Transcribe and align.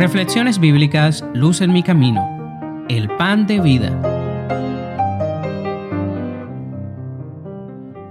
Reflexiones 0.00 0.58
bíblicas 0.58 1.22
Luz 1.34 1.60
en 1.60 1.74
mi 1.74 1.82
camino. 1.82 2.86
El 2.88 3.10
pan 3.16 3.46
de 3.46 3.60
vida. 3.60 3.90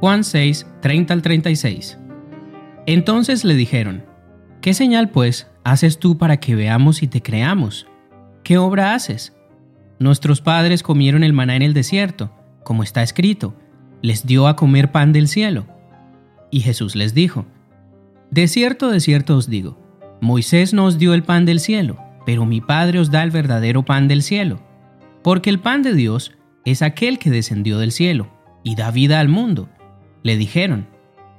Juan 0.00 0.22
6, 0.22 0.66
30 0.82 1.14
al 1.14 1.22
36. 1.22 1.98
Entonces 2.84 3.42
le 3.42 3.54
dijeron, 3.54 4.04
¿qué 4.60 4.74
señal 4.74 5.08
pues 5.08 5.50
haces 5.64 5.98
tú 5.98 6.18
para 6.18 6.36
que 6.40 6.54
veamos 6.54 7.02
y 7.02 7.06
te 7.06 7.22
creamos? 7.22 7.86
¿Qué 8.44 8.58
obra 8.58 8.92
haces? 8.92 9.34
Nuestros 9.98 10.42
padres 10.42 10.82
comieron 10.82 11.24
el 11.24 11.32
maná 11.32 11.56
en 11.56 11.62
el 11.62 11.72
desierto, 11.72 12.30
como 12.64 12.82
está 12.82 13.02
escrito, 13.02 13.54
les 14.02 14.26
dio 14.26 14.46
a 14.46 14.56
comer 14.56 14.92
pan 14.92 15.14
del 15.14 15.26
cielo. 15.26 15.66
Y 16.50 16.60
Jesús 16.60 16.94
les 16.94 17.14
dijo, 17.14 17.46
De 18.30 18.46
cierto, 18.48 18.90
de 18.90 19.00
cierto 19.00 19.36
os 19.36 19.48
digo, 19.48 19.78
Moisés 20.20 20.74
no 20.74 20.84
os 20.84 20.98
dio 20.98 21.14
el 21.14 21.22
pan 21.22 21.44
del 21.44 21.60
cielo, 21.60 21.98
pero 22.26 22.44
mi 22.44 22.60
Padre 22.60 22.98
os 22.98 23.10
da 23.10 23.22
el 23.22 23.30
verdadero 23.30 23.84
pan 23.84 24.08
del 24.08 24.22
cielo. 24.22 24.60
Porque 25.22 25.50
el 25.50 25.60
pan 25.60 25.82
de 25.82 25.94
Dios 25.94 26.32
es 26.64 26.82
aquel 26.82 27.18
que 27.18 27.30
descendió 27.30 27.78
del 27.78 27.92
cielo 27.92 28.28
y 28.62 28.74
da 28.74 28.90
vida 28.90 29.20
al 29.20 29.28
mundo. 29.28 29.68
Le 30.22 30.36
dijeron, 30.36 30.86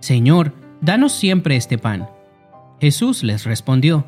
Señor, 0.00 0.54
danos 0.80 1.12
siempre 1.12 1.56
este 1.56 1.78
pan. 1.78 2.08
Jesús 2.80 3.22
les 3.22 3.44
respondió, 3.44 4.06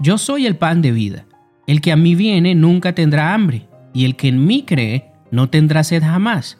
Yo 0.00 0.18
soy 0.18 0.46
el 0.46 0.56
pan 0.56 0.82
de 0.82 0.92
vida. 0.92 1.24
El 1.66 1.80
que 1.80 1.92
a 1.92 1.96
mí 1.96 2.14
viene 2.14 2.54
nunca 2.54 2.94
tendrá 2.94 3.32
hambre, 3.32 3.68
y 3.94 4.04
el 4.04 4.16
que 4.16 4.28
en 4.28 4.44
mí 4.44 4.64
cree 4.64 5.12
no 5.30 5.48
tendrá 5.48 5.82
sed 5.82 6.02
jamás. 6.02 6.58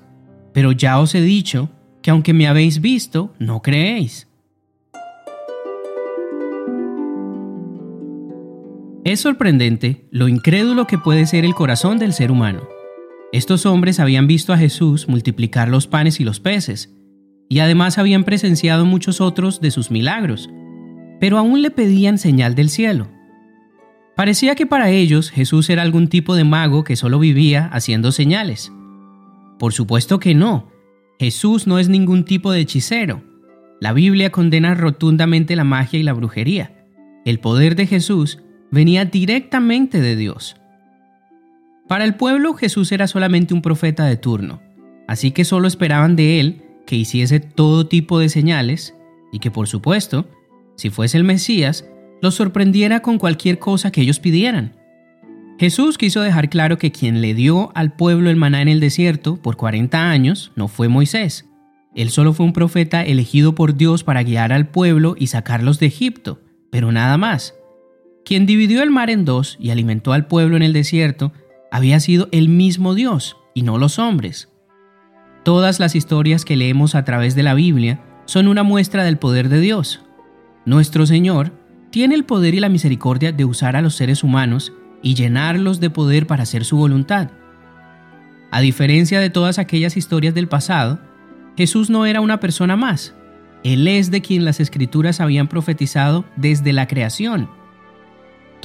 Pero 0.53 0.73
ya 0.73 0.99
os 0.99 1.15
he 1.15 1.21
dicho 1.21 1.69
que 2.03 2.11
aunque 2.11 2.33
me 2.33 2.49
habéis 2.49 2.81
visto, 2.81 3.35
no 3.39 3.61
creéis. 3.61 4.29
Es 9.07 9.21
sorprendente 9.21 10.05
lo 10.11 10.27
incrédulo 10.27 10.89
que 10.89 10.99
puede 10.99 11.27
ser 11.27 11.45
el 11.45 11.55
corazón 11.55 11.97
del 12.01 12.13
ser 12.13 12.33
humano. 12.33 12.69
Estos 13.33 13.65
hombres 13.65 14.01
habían 14.01 14.27
visto 14.27 14.53
a 14.53 14.59
Jesús 14.59 15.07
multiplicar 15.07 15.69
los 15.69 15.87
panes 15.87 16.19
y 16.19 16.25
los 16.25 16.41
peces, 16.41 16.93
y 17.49 17.61
además 17.61 17.99
habían 17.99 18.25
presenciado 18.25 18.85
muchos 18.85 19.21
otros 19.21 19.61
de 19.61 19.71
sus 19.71 19.93
milagros, 19.93 20.51
pero 21.21 21.39
aún 21.39 21.63
le 21.63 21.71
pedían 21.71 22.19
señal 22.19 22.57
del 22.57 22.69
cielo. 22.69 23.07
Parecía 24.17 24.57
que 24.57 24.67
para 24.67 24.91
ellos 24.91 25.31
Jesús 25.31 25.71
era 25.71 25.83
algún 25.83 26.09
tipo 26.09 26.35
de 26.35 26.43
mago 26.43 26.83
que 26.83 26.97
solo 26.97 27.21
vivía 27.21 27.71
haciendo 27.73 28.11
señales. 28.11 28.73
Por 29.61 29.73
supuesto 29.73 30.19
que 30.19 30.35
no, 30.35 30.73
Jesús 31.21 31.69
no 31.69 31.79
es 31.79 31.89
ningún 31.89 32.25
tipo 32.25 32.51
de 32.51 32.59
hechicero. 32.59 33.23
La 33.81 33.93
Biblia 33.93 34.33
condena 34.33 34.75
rotundamente 34.75 35.55
la 35.55 35.63
magia 35.63 36.01
y 36.01 36.03
la 36.03 36.13
brujería. 36.13 36.73
El 37.25 37.39
poder 37.39 37.77
de 37.77 37.87
Jesús 37.87 38.41
venía 38.71 39.05
directamente 39.05 40.01
de 40.01 40.17
Dios. 40.17 40.57
Para 41.89 42.05
el 42.05 42.15
pueblo 42.15 42.55
Jesús 42.55 42.91
era 42.93 43.07
solamente 43.07 43.55
un 43.55 43.63
profeta 43.63 44.05
de 44.05 44.17
turno, 44.17 44.61
así 45.07 45.31
que 45.31 45.45
solo 45.45 45.69
esperaban 45.69 46.17
de 46.17 46.41
él 46.41 46.63
que 46.87 46.97
hiciese 46.97 47.41
todo 47.41 47.87
tipo 47.87 48.19
de 48.19 48.29
señales 48.29 48.95
y 49.33 49.39
que 49.39 49.51
por 49.51 49.69
supuesto, 49.69 50.29
si 50.77 50.91
fuese 50.91 51.17
el 51.17 51.25
Mesías, 51.25 51.85
los 52.23 52.35
sorprendiera 52.35 53.01
con 53.01 53.19
cualquier 53.19 53.59
cosa 53.59 53.91
que 53.91 54.01
ellos 54.01 54.21
pidieran. 54.21 54.75
Jesús 55.59 55.97
quiso 55.97 56.21
dejar 56.21 56.51
claro 56.51 56.77
que 56.77 56.93
quien 56.93 57.23
le 57.23 57.35
dio 57.35 57.73
al 57.75 57.95
pueblo 57.95 58.31
el 58.31 58.37
maná 58.37 58.61
en 58.63 58.69
el 58.69 58.81
desierto 58.81 59.37
por 59.37 59.57
40 59.57 60.11
años 60.11 60.53
no 60.55 60.69
fue 60.69 60.89
Moisés. 60.89 61.47
Él 61.95 62.11
solo 62.11 62.35
fue 62.35 62.45
un 62.45 62.53
profeta 62.53 63.03
elegido 63.03 63.55
por 63.55 63.75
Dios 63.75 64.05
para 64.05 64.23
guiar 64.23 64.53
al 64.53 64.69
pueblo 64.69 65.15
y 65.19 65.29
sacarlos 65.29 65.79
de 65.79 65.87
Egipto, 65.87 66.43
pero 66.71 66.93
nada 66.93 67.17
más. 67.17 67.55
Quien 68.27 68.45
dividió 68.45 68.83
el 68.83 68.91
mar 68.91 69.09
en 69.09 69.25
dos 69.25 69.57
y 69.61 69.71
alimentó 69.71 70.13
al 70.13 70.27
pueblo 70.27 70.57
en 70.57 70.65
el 70.65 70.73
desierto 70.73 71.33
había 71.71 72.01
sido 72.01 72.29
el 72.33 72.49
mismo 72.49 72.97
Dios 72.97 73.37
y 73.55 73.63
no 73.63 73.79
los 73.79 74.01
hombres. 74.01 74.49
Todas 75.45 75.79
las 75.79 75.95
historias 75.95 76.45
que 76.45 76.57
leemos 76.57 76.97
a 76.97 77.05
través 77.05 77.37
de 77.37 77.45
la 77.45 77.55
Biblia 77.55 78.01
son 78.25 78.49
una 78.49 78.65
muestra 78.65 79.05
del 79.05 79.17
poder 79.17 79.49
de 79.49 79.61
Dios. 79.61 80.03
Nuestro 80.65 81.07
Señor 81.07 81.53
tiene 81.91 82.17
el 82.17 82.25
poder 82.25 82.57
y 82.57 82.59
la 82.59 82.69
misericordia 82.69 83.31
de 83.31 83.45
usar 83.45 83.77
a 83.77 83.81
los 83.81 83.95
seres 83.95 84.25
humanos 84.25 84.73
y 85.03 85.15
llenarlos 85.15 85.79
de 85.79 85.91
poder 85.91 86.27
para 86.27 86.43
hacer 86.43 86.65
su 86.65 86.79
voluntad. 86.79 87.31
A 88.51 88.61
diferencia 88.61 89.21
de 89.21 89.31
todas 89.31 89.61
aquellas 89.61 89.97
historias 89.97 90.35
del 90.35 90.49
pasado, 90.49 90.99
Jesús 91.57 91.91
no 91.91 92.07
era 92.07 92.21
una 92.21 92.41
persona 92.41 92.75
más. 92.75 93.15
Él 93.63 93.87
es 93.87 94.11
de 94.11 94.21
quien 94.21 94.45
las 94.45 94.59
escrituras 94.59 95.21
habían 95.21 95.47
profetizado 95.47 96.25
desde 96.37 96.73
la 96.73 96.89
creación 96.89 97.49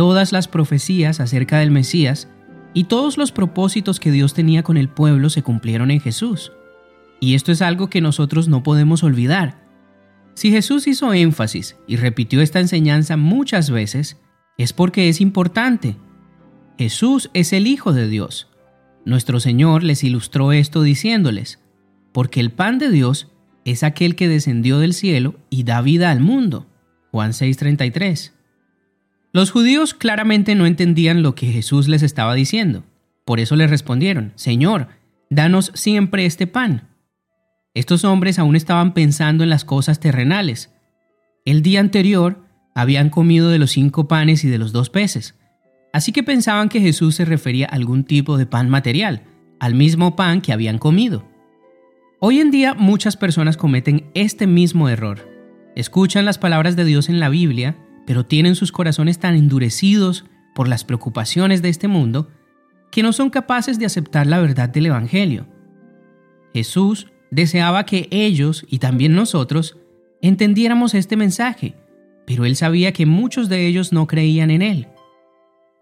Todas 0.02 0.32
las 0.32 0.48
profecías 0.48 1.20
acerca 1.20 1.60
del 1.60 1.70
Mesías 1.70 2.28
y 2.74 2.86
todos 2.86 3.20
los 3.20 3.32
propósitos 3.32 4.00
que 4.00 4.10
Dios 4.10 4.34
tenía 4.34 4.64
con 4.64 4.78
el 4.78 4.90
pueblo 4.90 5.30
se 5.30 5.44
cumplieron 5.44 5.92
en 5.92 6.00
Jesús. 6.00 6.52
Y 7.20 7.36
esto 7.36 7.52
es 7.52 7.62
algo 7.62 7.88
que 7.88 8.02
nosotros 8.02 8.48
no 8.48 8.64
podemos 8.64 9.04
olvidar. 9.04 9.64
Si 10.34 10.50
Jesús 10.50 10.88
hizo 10.88 11.14
énfasis 11.14 11.78
y 11.86 11.98
repitió 11.98 12.42
esta 12.42 12.60
enseñanza 12.60 13.16
muchas 13.16 13.70
veces, 13.70 14.20
es 14.58 14.74
porque 14.74 15.08
es 15.08 15.22
importante. 15.22 15.98
Jesús 16.80 17.30
es 17.36 17.54
el 17.54 17.68
Hijo 17.68 17.94
de 17.94 18.08
Dios. 18.08 18.50
Nuestro 19.06 19.40
Señor 19.40 19.84
les 19.84 20.04
ilustró 20.04 20.52
esto 20.52 20.82
diciéndoles, 20.82 21.60
porque 22.12 22.40
el 22.40 22.50
pan 22.50 22.80
de 22.80 22.90
Dios 22.90 23.32
es 23.66 23.84
aquel 23.84 24.16
que 24.16 24.28
descendió 24.28 24.80
del 24.80 24.96
cielo 24.96 25.36
y 25.52 25.62
da 25.62 25.80
vida 25.84 26.10
al 26.10 26.22
mundo. 26.22 26.66
Juan 27.12 27.34
6:33. 27.34 28.41
Los 29.34 29.52
judíos 29.52 29.94
claramente 29.94 30.56
no 30.56 30.66
entendían 30.66 31.24
lo 31.24 31.36
que 31.36 31.48
Jesús 31.48 31.88
les 31.88 32.04
estaba 32.04 32.34
diciendo. 32.34 32.84
Por 33.24 33.40
eso 33.40 33.56
le 33.56 33.66
respondieron, 33.66 34.34
Señor, 34.36 34.90
danos 35.30 35.72
siempre 35.74 36.26
este 36.26 36.48
pan. 36.48 36.90
Estos 37.74 38.04
hombres 38.04 38.40
aún 38.40 38.58
estaban 38.58 38.94
pensando 38.94 39.46
en 39.46 39.50
las 39.50 39.64
cosas 39.64 40.02
terrenales. 40.02 40.74
El 41.46 41.62
día 41.62 41.80
anterior 41.80 42.44
habían 42.76 43.10
comido 43.10 43.50
de 43.50 43.60
los 43.60 43.72
cinco 43.72 44.10
panes 44.10 44.44
y 44.44 44.50
de 44.50 44.58
los 44.58 44.74
dos 44.74 44.90
peces, 44.90 45.36
así 45.94 46.12
que 46.12 46.24
pensaban 46.24 46.68
que 46.68 46.82
Jesús 46.82 47.16
se 47.16 47.24
refería 47.24 47.68
a 47.68 47.76
algún 47.76 48.04
tipo 48.04 48.38
de 48.38 48.46
pan 48.46 48.70
material, 48.70 49.24
al 49.62 49.76
mismo 49.76 50.18
pan 50.18 50.42
que 50.42 50.52
habían 50.52 50.78
comido. 50.78 51.26
Hoy 52.20 52.40
en 52.40 52.52
día 52.52 52.74
muchas 52.74 53.16
personas 53.16 53.56
cometen 53.56 54.10
este 54.14 54.46
mismo 54.46 54.90
error. 54.90 55.30
Escuchan 55.76 56.26
las 56.26 56.38
palabras 56.38 56.76
de 56.76 56.84
Dios 56.84 57.08
en 57.08 57.22
la 57.22 57.30
Biblia 57.30 57.78
pero 58.06 58.26
tienen 58.26 58.56
sus 58.56 58.72
corazones 58.72 59.20
tan 59.20 59.36
endurecidos 59.36 60.26
por 60.54 60.68
las 60.68 60.84
preocupaciones 60.84 61.62
de 61.62 61.70
este 61.70 61.88
mundo 61.88 62.30
que 62.92 63.04
no 63.04 63.14
son 63.14 63.30
capaces 63.30 63.80
de 63.80 63.86
aceptar 63.86 64.28
la 64.28 64.40
verdad 64.40 64.70
del 64.70 64.88
Evangelio. 64.88 65.48
Jesús 66.54 67.08
deseaba 67.32 67.86
que 67.86 68.08
ellos 68.12 68.66
y 68.70 68.80
también 68.80 69.16
nosotros 69.16 69.78
entendiéramos 70.22 70.94
este 70.94 71.16
mensaje, 71.16 71.76
pero 72.28 72.46
él 72.46 72.56
sabía 72.56 72.92
que 72.92 73.06
muchos 73.06 73.50
de 73.50 73.66
ellos 73.66 73.94
no 73.94 74.08
creían 74.08 74.52
en 74.52 74.62
él. 74.62 74.88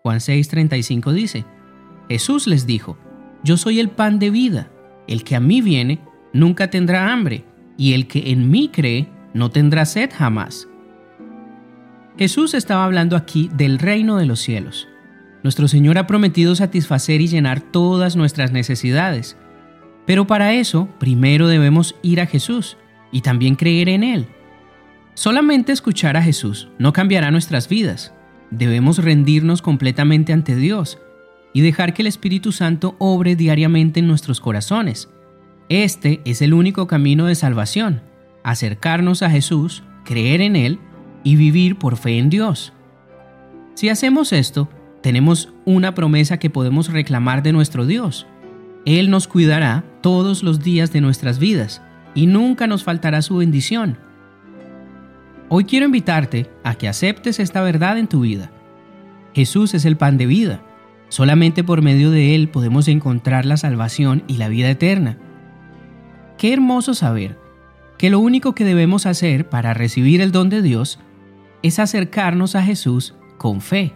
Juan 0.03 0.19
6:35 0.19 1.11
dice, 1.13 1.45
Jesús 2.07 2.47
les 2.47 2.65
dijo, 2.65 2.97
Yo 3.43 3.57
soy 3.57 3.79
el 3.79 3.89
pan 3.89 4.19
de 4.19 4.29
vida, 4.29 4.71
el 5.07 5.23
que 5.23 5.35
a 5.35 5.39
mí 5.39 5.61
viene 5.61 5.99
nunca 6.33 6.69
tendrá 6.69 7.11
hambre, 7.11 7.43
y 7.77 7.93
el 7.93 8.07
que 8.07 8.31
en 8.31 8.49
mí 8.49 8.69
cree 8.69 9.09
no 9.33 9.51
tendrá 9.51 9.85
sed 9.85 10.09
jamás. 10.13 10.67
Jesús 12.19 12.53
estaba 12.53 12.83
hablando 12.83 13.15
aquí 13.15 13.49
del 13.53 13.79
reino 13.79 14.17
de 14.17 14.25
los 14.25 14.41
cielos. 14.41 14.89
Nuestro 15.41 15.69
Señor 15.69 15.97
ha 15.97 16.05
prometido 16.05 16.53
satisfacer 16.53 17.21
y 17.21 17.29
llenar 17.29 17.61
todas 17.61 18.17
nuestras 18.17 18.51
necesidades. 18.51 19.37
Pero 20.05 20.27
para 20.27 20.53
eso, 20.53 20.89
primero 20.99 21.47
debemos 21.47 21.95
ir 22.01 22.19
a 22.19 22.25
Jesús 22.25 22.75
y 23.13 23.21
también 23.21 23.55
creer 23.55 23.87
en 23.87 24.03
Él. 24.03 24.27
Solamente 25.13 25.71
escuchar 25.71 26.17
a 26.17 26.21
Jesús 26.21 26.67
no 26.77 26.91
cambiará 26.91 27.31
nuestras 27.31 27.69
vidas. 27.69 28.13
Debemos 28.51 28.97
rendirnos 28.97 29.61
completamente 29.61 30.33
ante 30.33 30.57
Dios 30.57 30.99
y 31.53 31.61
dejar 31.61 31.93
que 31.93 32.01
el 32.01 32.07
Espíritu 32.07 32.51
Santo 32.51 32.97
obre 32.99 33.37
diariamente 33.37 34.01
en 34.01 34.07
nuestros 34.07 34.41
corazones. 34.41 35.07
Este 35.69 36.19
es 36.25 36.41
el 36.41 36.53
único 36.53 36.85
camino 36.85 37.27
de 37.27 37.35
salvación, 37.35 38.01
acercarnos 38.43 39.23
a 39.23 39.29
Jesús, 39.29 39.83
creer 40.03 40.41
en 40.41 40.57
Él 40.57 40.79
y 41.23 41.35
vivir 41.35 41.77
por 41.77 41.97
fe 41.97 42.17
en 42.17 42.29
Dios. 42.29 42.73
Si 43.75 43.89
hacemos 43.89 44.33
esto, 44.33 44.69
tenemos 45.01 45.53
una 45.65 45.95
promesa 45.95 46.37
que 46.37 46.49
podemos 46.49 46.91
reclamar 46.91 47.43
de 47.43 47.53
nuestro 47.53 47.85
Dios. 47.85 48.27
Él 48.85 49.09
nos 49.09 49.27
cuidará 49.27 49.83
todos 50.01 50.43
los 50.43 50.61
días 50.61 50.91
de 50.91 51.01
nuestras 51.01 51.39
vidas 51.39 51.81
y 52.15 52.25
nunca 52.25 52.67
nos 52.67 52.83
faltará 52.83 53.21
su 53.21 53.37
bendición. 53.37 53.97
Hoy 55.47 55.63
quiero 55.63 55.85
invitarte 55.85 56.49
a 56.63 56.75
que 56.75 56.87
aceptes 56.87 57.39
esta 57.39 57.61
verdad 57.61 57.97
en 57.97 58.07
tu 58.07 58.21
vida. 58.21 58.51
Jesús 59.33 59.73
es 59.73 59.85
el 59.85 59.97
pan 59.97 60.17
de 60.17 60.25
vida. 60.25 60.61
Solamente 61.09 61.63
por 61.63 61.81
medio 61.81 62.11
de 62.11 62.35
Él 62.35 62.49
podemos 62.49 62.87
encontrar 62.87 63.45
la 63.45 63.57
salvación 63.57 64.23
y 64.27 64.37
la 64.37 64.47
vida 64.47 64.69
eterna. 64.69 65.17
Qué 66.37 66.53
hermoso 66.53 66.93
saber 66.93 67.37
que 67.97 68.09
lo 68.09 68.19
único 68.19 68.53
que 68.53 68.63
debemos 68.63 69.05
hacer 69.05 69.49
para 69.49 69.73
recibir 69.73 70.21
el 70.21 70.31
don 70.31 70.49
de 70.49 70.61
Dios 70.61 70.99
es 71.61 71.79
acercarnos 71.79 72.55
a 72.55 72.63
Jesús 72.63 73.15
con 73.37 73.61
fe. 73.61 73.93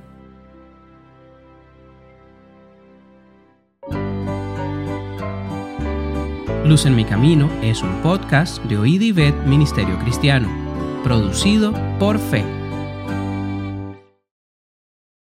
Luz 6.65 6.85
en 6.85 6.95
mi 6.95 7.03
camino 7.03 7.49
es 7.61 7.83
un 7.83 8.01
podcast 8.01 8.63
de 8.63 8.77
Oíd 8.77 9.01
y 9.01 9.11
Ministerio 9.45 9.99
Cristiano, 9.99 10.47
producido 11.03 11.73
por 11.99 12.17
Fe. 12.17 12.62